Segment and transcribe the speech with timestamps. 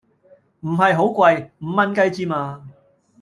[0.61, 1.51] 唔係好貴！
[1.59, 2.67] 五蚊雞之嘛